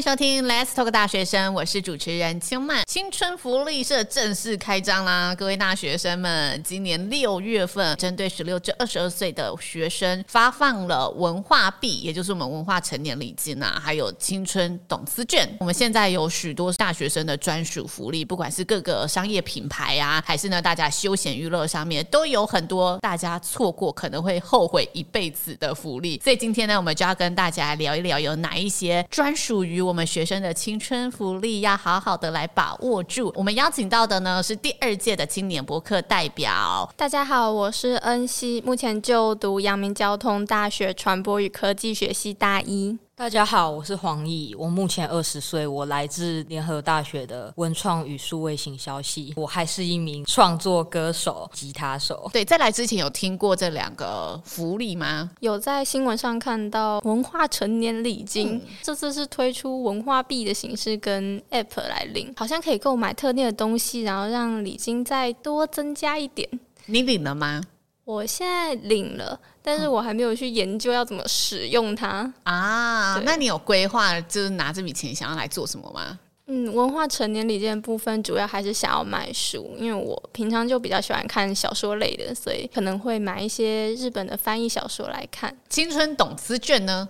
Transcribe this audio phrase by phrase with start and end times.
[0.00, 2.84] 收听 Let's Talk 大学生，我是主持人清曼。
[2.86, 5.34] 青春福利社正式开张啦！
[5.34, 15.46] 各位大学生们，今年六月份，针对十六至二十二岁的学生发放了文化币，也就是我们文化成年礼金啊，还有青春董资券。
[15.60, 26.18] 我们现在有许多大学生的专属福利，不管是各个商业品牌啊，还是呢大家休闲娱乐上面，都有很多大家错过可能会后悔一辈子的福利。
[26.24, 33.32] 所以今天呢，我们就要跟大家聊一聊，有哪一些专属于我们学生的青春福利，要好好的来把握住。
[33.36, 36.90] 我们邀请到的呢是第二届的青年博客代表。
[36.96, 42.98] 大家好，我是恩熙，目前就读阳明交通大学传播与科技学系大一。
[43.20, 52.30] 大家好，我是黄奕，我目前二十岁，我来自联合大学的文创与数位行销系，我还是一名创作歌手、吉他手。
[52.32, 55.30] 对，在来之前有听过这两个福利吗？
[55.40, 66.48] 有在新闻上看到文化成年礼金，嗯、这次是推出文化币的形式跟 App 来领，好像可以购买特定的东西，然后让礼金再多增加一点。
[66.86, 67.60] 你领了吗？
[68.04, 73.20] 我现在领了，但是我还没有去研究要怎么使用它啊。
[73.24, 76.18] 那你有规划就是拿这笔钱想要来做什么吗？
[76.46, 85.56] 嗯，文化成年礼金的部分主要还是想要买书，因为我平常就比较喜欢看小说类的，所以可能会买一些日本的翻译小说来看。
[85.68, 87.08] 青春董资券呢？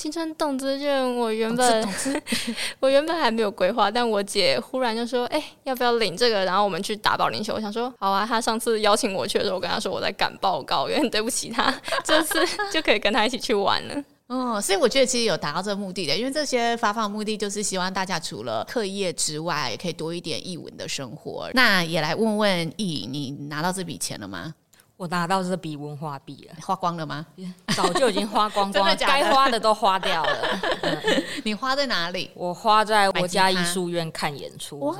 [0.00, 1.88] 青春动资券，我原本
[2.80, 7.52] 我原本还没有规划，但我姐忽然就说：“哎、欸，要不要领这个？”然后我们去打保龄球。
[7.52, 11.70] 我想说：“好啊。”她上次邀请我去的时候，我跟她说我在赶报告，有点对不起她，
[12.02, 12.38] 这次
[12.72, 14.04] 就可以跟她一起去玩了。
[14.28, 21.50] 哦，所以我觉得其实有达到这个目的的，因为这些发放的目的就是希望大家除了课业之外，也可以多一点艺文的生活。
[21.52, 24.54] 那也来问问奕，你拿到这笔钱了吗？
[25.00, 27.24] 我拿到这笔文化币了，花光了吗？
[27.74, 30.60] 早就已经花光光了，该花的都花掉了。
[30.82, 32.30] 嗯、你花在哪里？
[32.34, 34.78] 我花在国家艺术院看演出。
[34.80, 34.98] 哇，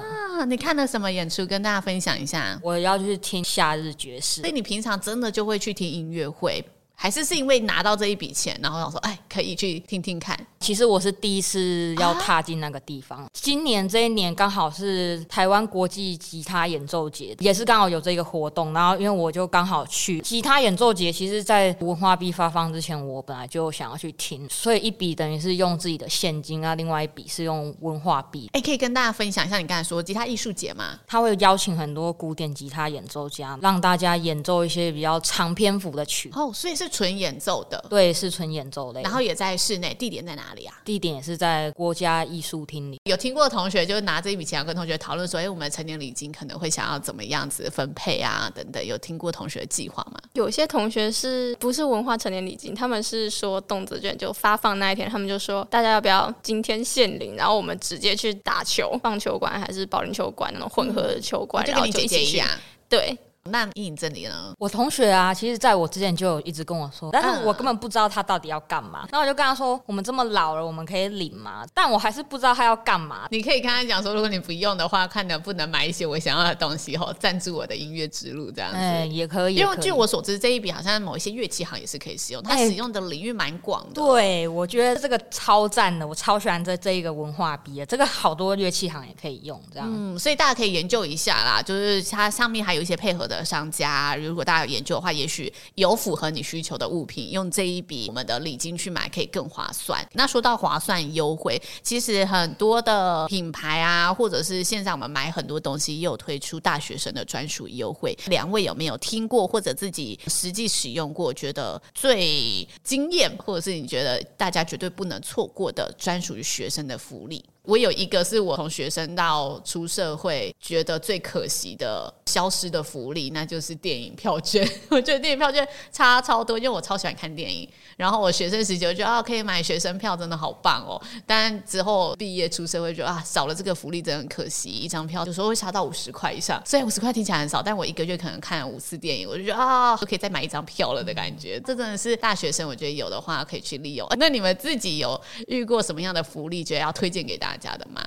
[0.49, 1.44] 你看了什么演出？
[1.44, 2.59] 跟大家分享一下。
[2.62, 4.41] 我要去听夏日爵士。
[4.41, 6.65] 所以你平常真的就会去听音乐会？
[6.94, 10.39] 还是是因为拿到这一笔钱，然后想说，哎，可以去听听看。
[10.60, 13.19] 其实我是第一次要踏进那个地方。
[13.19, 18.72] 啊、今年这一年刚好是台湾国际吉他演奏节，也是刚好有这个活动。
[18.72, 28.48] 然后因为我就刚好去吉他演奏节，其实在文化币发放之前，我本来就想要去听，所以一笔等于是用自己的现金啊，另外一笔是用文化币。
[28.53, 31.00] 哎，可以跟大家分享一下你刚才说吉他艺术节吗？
[31.06, 36.31] 他会邀请很多古典吉他演奏家，让大家演奏一些比较长篇幅的曲。
[36.34, 36.91] 哦，所以是。
[36.91, 40.75] 纯演奏的，对，是纯演奏类，然后也在室内，地点在哪里啊？
[40.84, 43.00] 地点也是在国家艺术厅里。
[43.05, 48.50] 有听过的同学就拿这一笔钱要跟同学讨论说，哎，我们成年礼金可能会想要怎么样子分配啊？
[48.55, 50.21] 等等，有听过同学计划吗？
[50.34, 52.75] 有些同学是不是文化成年礼金？
[52.75, 62.43] 他们是说动子卷就发放那一天，他们就说大家要不要今天限领，然后我们直接去打球，棒球馆还是保龄球馆那种混合的球馆，嗯、然后就一起去。
[62.89, 63.16] 对。
[63.49, 64.53] 那奕这里呢？
[64.59, 69.09] 我同学啊，其实在我之前就有一直跟我说，但是我根本不知道他到底要干嘛。
[69.11, 71.65] 那、嗯、我就跟他说，我们这么老了，我们可以领吗？
[71.73, 73.27] 但我还是不知道他要干嘛。
[73.31, 78.77] 你可以跟他讲说，如果你不用的话，看能不能买一些我想要的东西，吼，赞助我的音乐之路这样子。
[78.78, 79.55] 嗯，也可以。
[79.55, 83.95] 因为据我所知，这一笔好像某一些乐器行也是可以使用，它使用的领域蛮广的。
[83.95, 89.89] 对，我觉得这个超赞的，我超喜欢这这一个文化币的，这个好多乐器行也可以用这样。
[89.91, 94.16] 嗯，所以大家可以研究一下啦，就是它上面还有一些配合的商家。
[94.16, 100.06] 如果大家有研究的话，也许有符合你需求的物品，用这一笔我们的礼金去买，可以更划算。
[100.12, 108.18] 那说到划算优惠，其实很多的品牌啊，或者是现在我们买很多东西，也有推出大学生的专属优惠。
[108.26, 117.44] 两位有没有听过，或者自己实际使用过，觉得最惊艳，或者是你觉得大家绝对不能错过的专属于学生的福利？
[117.62, 124.66] 我有一个是我从学生到出社会觉得最可惜的消失的福利，那就是电影票券。
[124.89, 127.68] 我觉得电影票券差超多，因为我超喜欢看电影。
[127.97, 131.01] 然后我学生时期我觉得啊，可以买学生票，真的好棒哦。
[131.27, 134.71] 但之后毕业出社会，觉得啊，少了这个福利真的很可惜。
[134.71, 141.60] 一张票有时候会差到五十块以上，虽然五十块听起来很少，但我一个月可能看五次电影，我就觉得啊，就可以再买一张票了的感觉。
[141.60, 144.09] 这真的是大学生，我觉得有的话可以去利用。
[144.18, 147.49] 那你们自己有遇过什么样的福利，觉得要推荐给大家？
[147.50, 148.00] 大家的吗？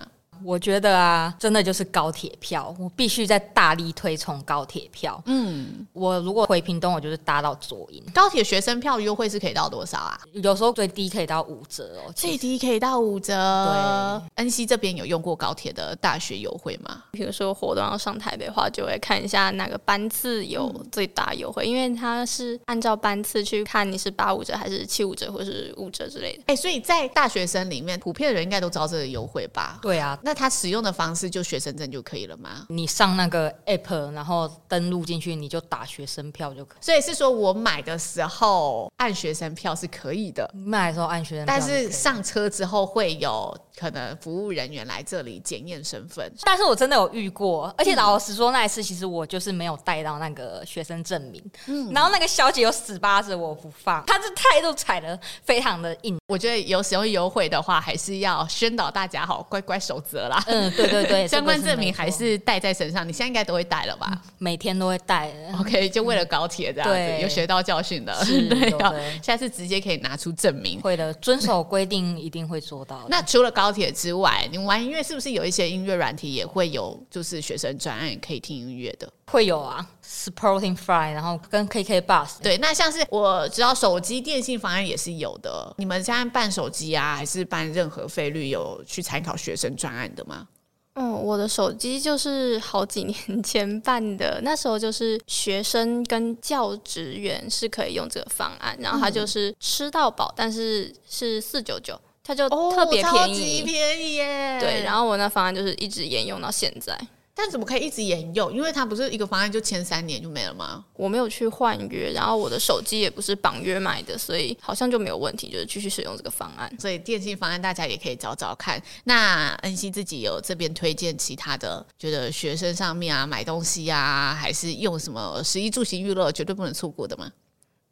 [0.43, 5.21] 我觉得啊，真的就是高铁票，我必须在大力推崇高铁票。
[5.25, 8.03] 嗯，我如果回屏东，我就是搭到左营。
[8.13, 10.19] 高铁学生票优惠是可以到多少啊？
[10.33, 13.33] 有时候最低可以到五折哦，最低可以到五折。
[13.33, 17.03] 对，恩熙这边有用过高铁的大学优惠吗？
[17.11, 26.43] 比如说活动要上台北的话，就会看一下哪个班次有最大优惠，嗯、因为它是按照班次去看你是八五折还是七五折或是五折之类的。
[26.47, 29.79] 哎、欸，所以在大学生里面，普遍的人应该都知道这个优惠吧？
[29.81, 32.65] 对啊，那他使用的方式就学生证就可以了吗？
[32.69, 36.83] 你上那个 app，然后登录进去，你就打学生票就可以。
[36.83, 46.31] 所以是说我买的时候按学生票是可以的，买的时候按学生票，但是上车之后会有可能服务人员来这里检验身份。
[46.41, 56.17] 但是我真的有遇过，而且老实说，那一次其实我就是没有带到那个学生证明，嗯，然后那个小姐有死扒着我不放，她这态度踩的非常的硬。
[56.27, 60.43] 我觉得有使用优惠的话，还是要宣导大家好，乖乖守则啦。
[60.47, 63.07] 嗯，对对对， 相关证明还是带在身上。
[63.07, 64.11] 你现在应该都会带了吧？
[64.37, 65.31] 每天都会带。
[65.59, 68.13] OK，就为了高铁这样子，嗯、有学到教训的。
[68.25, 70.79] 是 对，下次直接可以拿出证明。
[70.81, 73.05] 会的，遵守规定一定会做到。
[73.09, 79.11] 那除了高铁之外，你玩音乐是不是有一些音乐软体也会有，就是学生专案可以听音乐的？
[79.27, 82.41] 会有啊，Sporting Fly，然后跟 KK Bus。
[82.41, 85.73] 对，那像是我知道手机电信方案也是有的。
[85.77, 90.47] 你们现在办手机啊，还是办任何费率有去参考学生专案的吗？
[90.95, 104.59] 嗯，我的手机就是好几年前办的，那时候就是学生跟教职员是可以用这个方案，然后他就是吃到饱，但是是四九九，他就特别便宜，便宜耶。
[104.59, 106.95] 对，然后我那方案就是一直沿用到现在。
[107.35, 108.53] 但怎么可以一直沿用？
[108.53, 110.85] 因为它不是一个方案就签三年就没了吗？
[110.93, 116.71] 我没有去换约，然后我的手机也不是绑约买的，所以好像就没有问题，就是继续使用这个方案。
[116.79, 118.81] 所以电信方案大家也可以找找看。
[119.05, 127.31] 那恩熙自己有这边推荐其他的，觉得学生上面啊买东西啊，还是用什么食衣住行娱乐绝对不能错过的吗？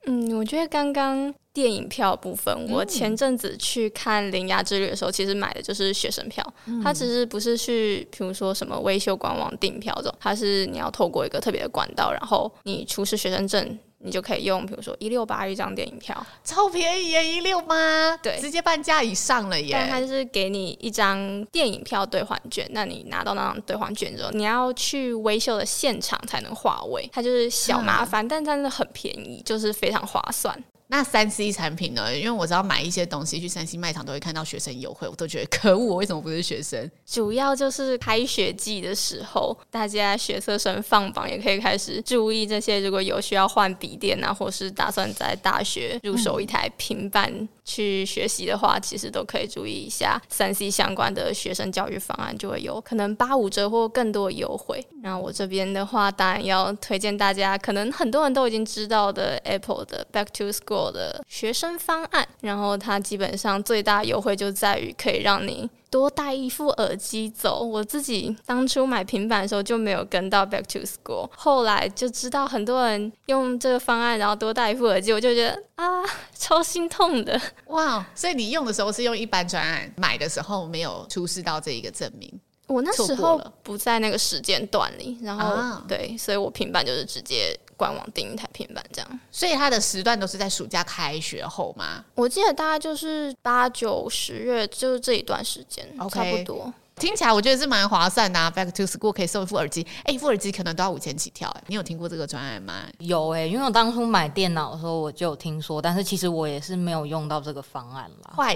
[0.07, 6.43] 嗯，我觉得刚刚电影票部分，嗯、我前阵子去看《铃芽之旅》的时候，其实买的就是学生票。
[6.65, 13.77] 嗯、它其实不是去，比如说什么微秀官网订票这种，它是你要透过一个特别的管道，然后你出示学生证。
[14.03, 19.69] 你就可以用，比如说一六八一张电影票，超便宜耶，一六八，对，直接半价以上了耶。
[19.71, 30.57] 但它就是给你一张电影票兑换券，那你拿到那张兑换券之后，你要去威秀的现场才能划位，它就是小麻烦，嗯、但真的很便宜，就是非常划算。
[30.91, 32.13] 那三 C 产品呢？
[32.13, 36.91] 因为我知道买一些东西去三 C 卖场都会看到学生优惠，我都觉得可恶，我为什么不是学生？
[37.05, 42.81] 主要就是开学季的时候，大家学测生放榜也可以开始注意这些。
[42.81, 54.85] 如果有需要换笔电啊，或是打算在大学入手一台平板去学习的话，其实都可以注意一下三 C 相关的学生教育方案，就会有可能八五折或更多优惠。
[55.01, 60.80] 那我这边的话，当然要推荐大家，可能很多人都已经知道的 Apple 的 Back to School。
[60.81, 67.61] 我的学生方案，然后它基本上最大优惠就在于可以让你多带一副耳机走。
[67.61, 77.39] 我自己当初买平板的时候就没有跟到 Back to School，后来就知道很多人用这个方案，然后多带一副耳机，我就觉得啊，超心痛的。
[77.67, 82.39] 哇，所以你用的时候是用一般专案，买的时候没有出示到这一个证明。
[82.71, 87.59] 我那时候不在那个时间段里，然后、啊、对，所以我平板就是直接。
[87.77, 92.05] 官网订一台平板这样，所以它的时段都是在暑假开学后吗？
[92.13, 96.09] 我记得大概就是八九十月，就是这一段时间，Okay.
[96.11, 96.71] 差不多。
[96.97, 102.83] 听起来我觉得是蛮划算的啊，Back to School 可以送一副耳机，哎、欸，一副耳机可能都要五千起跳，哎，你有听过这个专案吗？
[102.99, 108.33] 有哎、欸，因为我当初买电脑的时候我就有听说，但是其实我也是没有用到这个方案了。
[108.37, 108.55] 坏。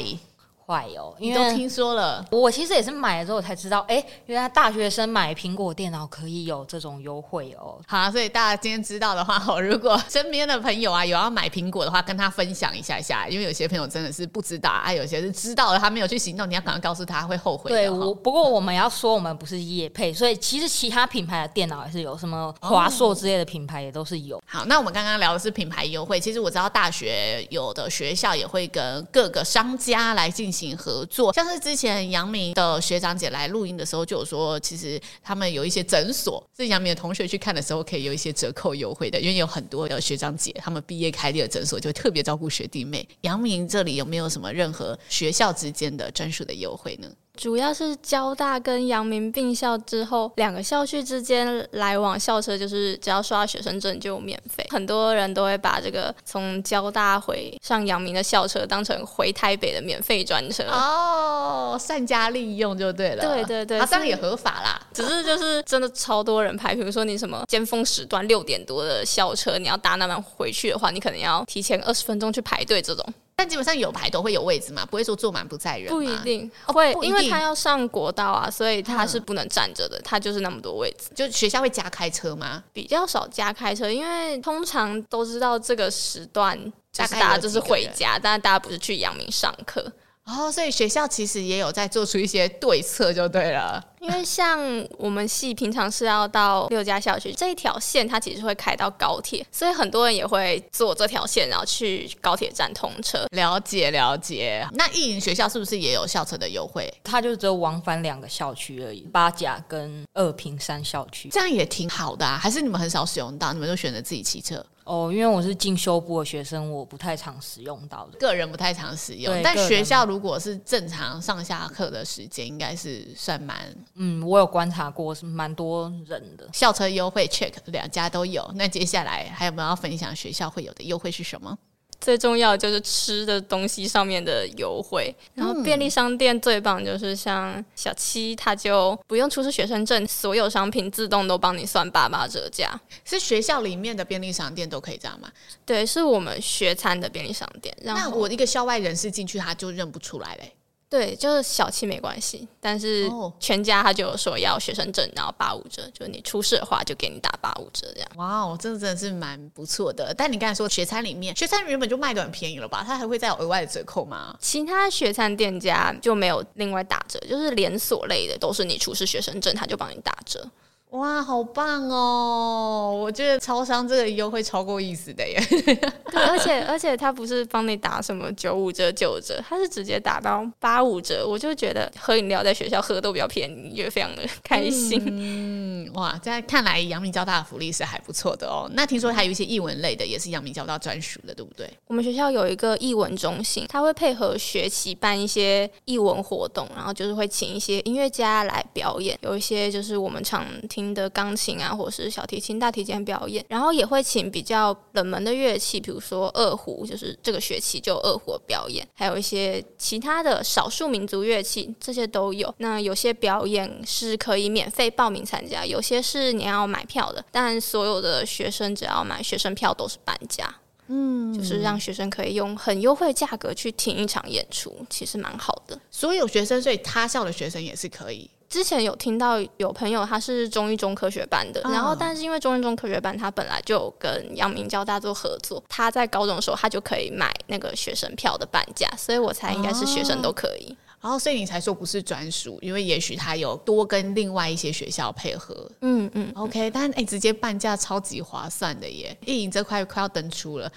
[0.66, 2.26] 坏哦，因为都听说了。
[2.32, 7.80] 我其实也是买了之后才知道，哎、欸，原来大学生买苹果电脑可以有这种优惠哦。
[7.88, 17.76] 好、啊，所以大家今天知道的话，如果身边的朋友啊有要买苹果的话，跟他分享一下一下，因为有些朋友真的是不知道啊，有些是知道了，他没有去行动，你要赶快告诉他，会后悔的。
[17.76, 24.42] 对，我不过我们要说，我们不是业配，所以其实其他品牌的电脑也是有什么华硕之类的品牌也都是有。
[24.48, 31.34] 好，那我们刚刚聊的是品牌优惠，其实我知道大学有的学校也会跟各个商家来进行合作。
[31.34, 39.20] 像是之前杨明的学长姐来录音的时候，就有说，其实他们有一些诊所，是杨明的同学去看的时候，可以有一些折扣优惠的。
[39.20, 43.06] 因为有很多的学长姐，他们毕业开立的诊所，就特别照顾学弟妹。
[43.22, 47.10] 杨明这里有没有什么任何学校之间的专属的优惠呢？
[47.36, 54.66] 主要是交大跟阳明并校之后，两个校区之间来往校车就是只要刷学生证就免费。
[54.70, 63.24] 很多人都会把这个从交大回上阳明的校车当成回台北的免费专车哦，善加利用就对了。
[63.24, 66.74] 对对对，它当然也合法啦，只是就是真的超多人排。
[66.74, 73.06] 比如说你什么尖峰时段六点多的校车，你要搭那班回去的话，你可能要提前二十分钟去排队这种。
[73.38, 75.90] 但基本上有排都会有位置嘛，不会说坐满不载人。
[75.90, 81.10] 不一定会，哦、因为他要上国道啊，所以他是不能站着的，他、嗯、就是那么多位置。
[81.14, 82.64] 就学校会加开车吗？
[82.72, 86.58] 比较少加开车，因为通常都知道这个时段
[86.96, 89.92] 大家就是回家，但是大家不是去阳明上课。
[90.24, 93.84] 哦，所以学校其实也有在做出一些对策，就对了。
[94.06, 94.60] 因为像
[95.00, 103.26] 我们系平常是要到六家校区这一条线，它其实会开到高铁，所以很多人也会坐这条线，然后去高铁站通车。
[103.32, 104.68] 了解了解。
[104.74, 106.88] 那艺颖学校是不是也有校车的优惠？
[107.04, 112.38] 它就只有往返两个校区而已，八甲跟二平山校区，这样也挺好的啊。
[112.38, 114.64] 还是你们很少使用到，你们都选择自己骑车？
[114.84, 119.34] 哦，因为我是进修部的学生，我不太常使用到的，个人不太常使用。
[119.44, 123.58] 但学校如果是正常上下课的时间，应该是算蛮……
[123.96, 126.50] 嗯，我有观察过，是蛮多人的。
[126.54, 128.50] 校车优惠 check 两家都有。
[128.56, 131.58] 那接下来还有没有要分享学校会有的优惠是什么？
[132.02, 142.70] 最重要就是吃的东西上面的优惠，然后便利商店最棒就是像小七，他就不用出示学生证，所有商品自动都帮你算八八折价。
[143.06, 145.32] 是学校里面的便利商店都可以这样吗？
[145.66, 147.76] 对，是我们学餐的便利商店。
[147.82, 150.54] 那我一个校外人士进去，他就认不出来嘞。
[150.96, 158.10] 对，就是小气没关系，但是全家他就有说要学生证，然后八五折，就是你出示的话就给你打八五折这样。
[158.16, 160.14] 哇哦，这真的是蛮不错的。
[160.14, 162.82] 但你刚才说学餐里面，学餐原本就卖的很便宜了吧？
[162.88, 164.34] 它还会再有额外的折扣吗？
[164.40, 170.50] 其他学餐店家就没有另外打折，就是连锁类的都是你出示学生证，他就帮你打折。
[170.96, 172.98] 哇，好棒哦！
[172.98, 175.38] 我觉得超商这个优惠超过意思的耶。
[175.50, 181.28] 对，而且而且他不是帮你打什么九五折、九折，他是直接打到八五折。
[181.28, 185.02] 我就觉得喝饮料在学校喝都比较便宜，也非常的开心。
[185.06, 185.65] 嗯，
[185.96, 188.70] 哇，在看来阳明交大的福利是还不错的哦。
[188.74, 191.70] 那听说还有一些艺文类的，也是阳明交大专属的，对不对？
[191.88, 200.86] 我们学校有一个艺文中心，他会配合学期办一些艺文活动，然后就是会请一些音乐家来表演，有一些就是我们常听。
[200.96, 212.54] 的钢琴啊，或是小提琴、大提琴表演，然后也会请比较冷门的乐器，比如说二胡，就是这个学期就二胡表演，还有一些其他的少数民族乐器，这些都有。
[212.60, 220.54] 那有些表演是可以免费报名参加，有些是你要买票的，但所有的学生只要买学生票都是半价，
[220.88, 225.80] 嗯，就是让学生可以用很优惠的价格去听一场演出，其实蛮好的。
[225.92, 228.30] 所有学生，所以他校的学生也是可以。
[228.48, 240.78] 之前有听到有朋友他是中一中科学班的，然后但是因为中一中科学班他本来就跟阳明交大做合作，他在高中的时候他就可以买那个学生票的半价，所以我猜应该是学生都可以。
[241.06, 245.70] 然后，所以你才说不是专属，因为也许他有多跟另外一些学校配合。
[245.82, 249.16] 嗯嗯，OK，但哎、欸，直接半价超级划算的耶！
[249.24, 250.72] 意颖这块快要登出了，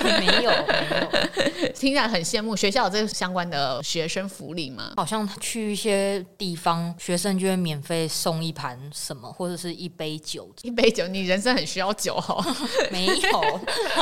[0.00, 1.10] 没 有没有，
[1.74, 2.56] 听起来很羡慕。
[2.56, 4.92] 学校有这个相关的学生福利吗？
[4.96, 10.48] 好像去一些地方，学生就会免费送一盘什么，或者是一杯酒。
[10.62, 12.44] 一杯酒，你人生很需要酒哦。
[12.90, 13.60] 没有，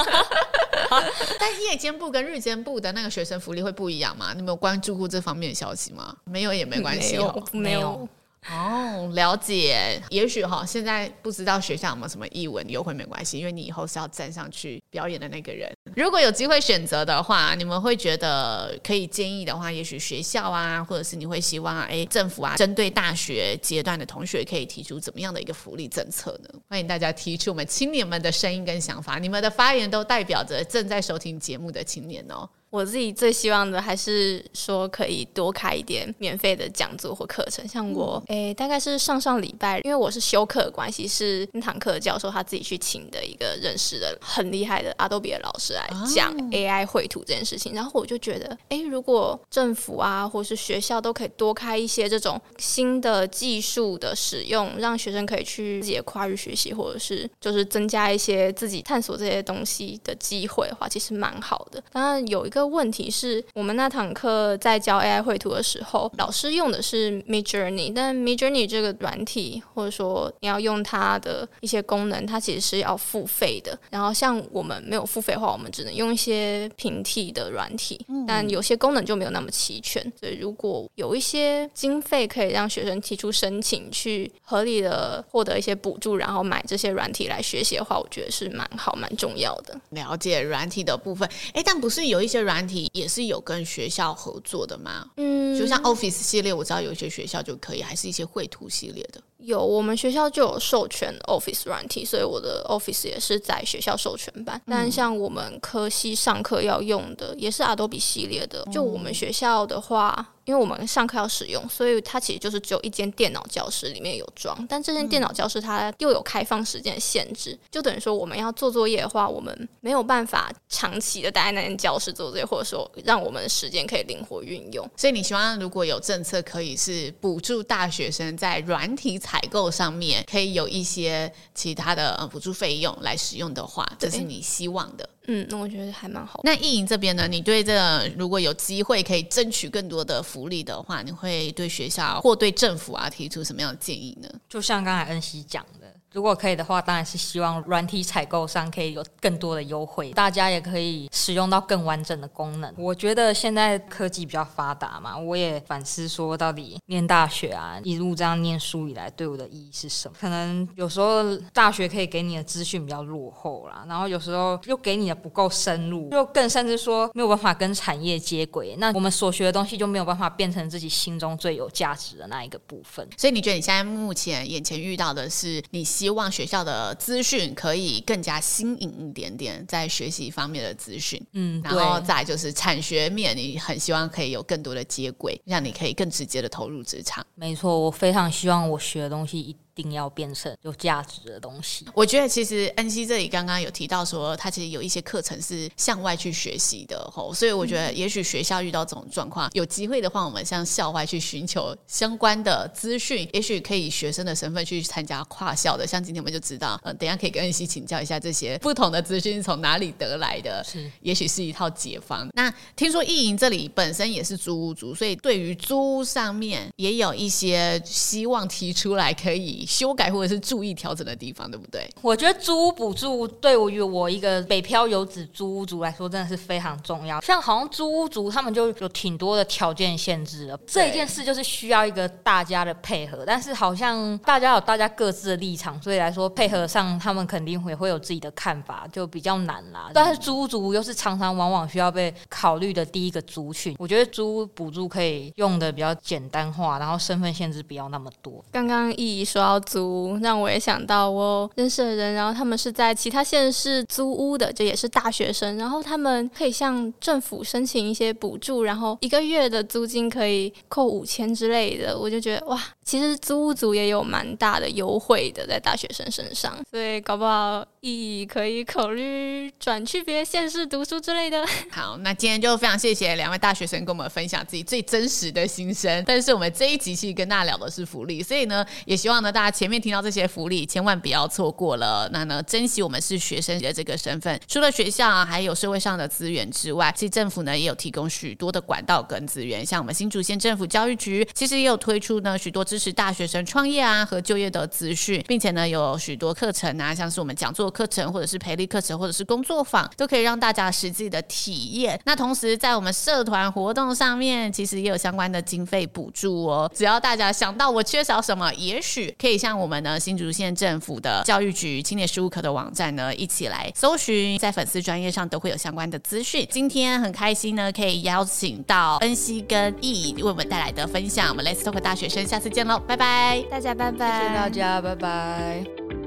[1.39, 4.33] 但夜间部跟日间部的那个学生福利会不一样吗？
[4.35, 5.43] 你没有关注过这方面？
[5.43, 6.15] 的消息吗？
[6.25, 8.09] 没有也没关系哦，没有
[8.51, 10.03] 哦，了解。
[10.11, 15.73] 也许哈，现在不知道学校有没有什么艺文优惠，没关系，因为你以后是要站上去表演的那个人。
[15.95, 26.51] 如果有机会选择的话，你们会觉得可以建议的话，也许学校啊，或者是你会希望哎，政府啊，针对大学阶段的同学，可以提出怎么样的一个福利政策呢？
[26.69, 32.49] 欢迎大家提出我们青年们的声音跟想法，你们的发言都代表着正在收听节目的青年哦。
[32.73, 61.85] 我自己最希望的还是说可以多开一点免费的讲座或课程，像我诶、欸，大概是上上礼拜，因为我是休课的关系，是那堂课教授他自己去请的一个认识的很厉害的阿多比的老师来讲 AI 绘图这件事情，然后我就觉得，哎、欸，如果政府啊或是学校都可以多开一些这种新的技术的使用，让学生可以去自己的跨域学习，或者是就是增加一些自己探索这些东西的机会的话，其实蛮好的。
[61.93, 62.62] 当然有一个。
[62.63, 73.79] 个问题是我们那堂课在教 AI 绘图的时候，老师用的是 Midjourney，但 Midjourney 这个软体或者说你要用它的一些功能，它其实是要付费的。
[73.91, 80.03] 然后像我们没有付费的话，我们只能用一些平替的软体，但有些功能就没有那么齐全。
[80.19, 89.79] 所以如果有一些经费可以让学生提出申请，去合理的获得一些补助，然后买这些软体来学习的话，我觉得是蛮好、蛮重要的。
[89.91, 95.09] 了解软体的部分，哎，但不是有一些软体也是有跟学校合作的吗？
[95.17, 99.23] 嗯，就像 Office 系列，我知道有一些学校就可以，还是一些绘图系列的。
[99.39, 104.61] 有，我们学校就有授权 Office 软体，所以我的 Office 也是在学校授权版。
[104.67, 108.65] 但像我们科系上课要用的，也是 Adobe 系列的。
[108.73, 110.29] 就我们学校的话。
[110.45, 124.89] 因为我们上课要使用，所以它其实就是只有一间电脑教室里面有装，但这间电脑教室它又有开放时间的限制，就等于说我们要做作业的话，我们没有办法长期的待在那间教室做作业，或者说让我们的时间可以灵活运用。
[124.97, 135.09] 所以你希望如果有政策可以是补助大学生在软体采购上面可以有一些其他的呃补助费用来使用的话，这是你希望的。
[135.35, 136.41] 嗯，那我觉得还蛮好。
[136.45, 137.27] 那意莹这边呢？
[137.27, 144.29] 你对这个如果有机会可以争取更多的福利的话，你会对学校或对政府啊提出什么样的建议呢？
[144.49, 145.91] 就像刚才恩熙讲的。
[146.13, 152.73] 如果可以的话，当然是希望软体采购商可以有更多的优惠，大家也可以使用到更完整的功能。
[152.77, 160.15] 我觉得现在科技比较发达嘛，我也反思说，到底念大学啊，一路这样念书以来，对我的意义是什么？
[160.21, 173.09] 可能有时候大学可以给你的资讯比较落后啦，然后有时候又给你的不够深入，又更甚至说没有办法跟产业接轨，那我们所学的东西就没有办法变成自己心中最有价值的那一个部分。
[173.17, 175.83] 所以你觉得你现在目前眼前遇到的是你？
[176.03, 187.25] 希望学校的资讯可以更加新颖一点点，在学习方面的资讯，嗯，然后再就是产学面，你很希望可以有更多的接轨，让你可以更直接的投入职场。
[187.37, 189.57] 没错，我非常希望我学的东西一。
[189.75, 191.87] 一定要变成有价值的东西。
[191.95, 205.87] 我觉得其实恩熙这里刚刚有提到说，他其实有一些课程是向外去学习的吼，所以我觉得也许学校遇到这种状况，有机会的话，我们向校外去寻求相关的资讯，也许可以以学生的身份去参加跨校的。
[205.87, 212.29] 像今天我们就知道，嗯，等一下可以跟恩熙请教一下这些不同的资讯是从哪里得来的，是，也许是一套解方。
[212.35, 219.62] 那听说意营这里本身也是租屋族，所以对于租屋上面也有一些希望提出来可以。
[219.67, 221.89] 修改或者是注意调整的地方，对不对？
[222.01, 227.21] 我觉得租屋补助对于我一个北漂游子租屋族来说，真的是非常重要。
[227.21, 233.25] 像好像租屋族他们就有挺多的条件限制了，这一件事就是需要一个大家的配合。
[233.27, 239.91] 但是好像大家有大家各自的立场，所以来说配合上，他们肯定会会有自己的看法，就比较难啦。
[239.95, 248.45] 但是租屋族又是常常往往需要被考虑的第一个族群，我觉得租屋补助可以用的比较简单化，然后身份限制不要那么多。
[248.51, 271.45] 刚刚易说到租，让我也想到我认识的人，然后他们是在其他县市租屋的，就也是大学生，然后他们可以向政府申请一些补助，然后一个月的租金可以扣五千之类的，我就觉得哇，其实租屋族也有蛮大的优惠的在大学生身上，所以搞不好意义可以考虑转去别的县市读书之类的。
[271.71, 279.51] 好，那今天就非常谢谢两位大学生跟我们分享自己最真实的心声，但是我们这一集其实跟大家聊的是福利，所以呢，也希望呢大家。
[279.51, 282.09] 前面听到这些福利，千万不要错过了。
[282.13, 284.41] 那呢，珍惜我们是学生的这个身份。
[284.49, 289.65] 除了学校啊，还有社会上的资源之外，其实政府呢也有提供许多的管道跟资源。
[289.65, 302.01] 像我们新竹县政府教育局，其实也有推出呢许多支持大学生创业啊和就业的资讯，并且呢有许多课程啊，像是我们讲座课程，或者是培力课程，或者是工作坊，都可以让大家实际的体验。
[302.05, 306.71] 那同时在我们社团活动上面，其实也有相关的经费补助哦。
[306.75, 316.47] 只要大家想到我缺少什么，也许可以可以向我们呢，新竹县政府的教育局青年事务科的网站呢，一起来搜寻，在粉丝专业上都会有相关的资讯。
[316.51, 321.31] 今天很开心呢，可以邀请到恩熙跟易为我们带来的分享。
[321.31, 326.02] 我们 Let's Talk 大学生，下次见喽，拜拜，大家拜拜，谢谢大家，拜拜。